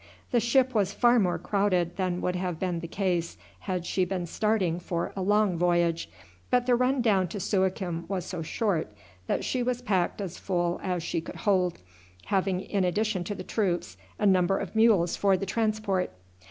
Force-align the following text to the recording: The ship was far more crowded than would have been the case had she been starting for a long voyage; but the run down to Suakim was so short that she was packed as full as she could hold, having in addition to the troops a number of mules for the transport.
The 0.31 0.39
ship 0.39 0.73
was 0.73 0.93
far 0.93 1.19
more 1.19 1.37
crowded 1.37 1.95
than 1.95 2.21
would 2.21 2.35
have 2.35 2.57
been 2.57 2.79
the 2.79 2.87
case 2.87 3.37
had 3.59 3.85
she 3.85 4.03
been 4.03 4.25
starting 4.25 4.79
for 4.79 5.13
a 5.15 5.21
long 5.21 5.57
voyage; 5.57 6.09
but 6.49 6.65
the 6.65 6.73
run 6.73 7.03
down 7.03 7.27
to 7.27 7.39
Suakim 7.39 8.05
was 8.07 8.25
so 8.25 8.41
short 8.41 8.91
that 9.27 9.43
she 9.45 9.61
was 9.61 9.83
packed 9.83 10.19
as 10.19 10.39
full 10.39 10.79
as 10.81 11.03
she 11.03 11.21
could 11.21 11.35
hold, 11.35 11.81
having 12.25 12.61
in 12.61 12.83
addition 12.83 13.23
to 13.25 13.35
the 13.35 13.43
troops 13.43 13.95
a 14.17 14.25
number 14.25 14.57
of 14.57 14.75
mules 14.75 15.15
for 15.15 15.37
the 15.37 15.45
transport. 15.45 16.09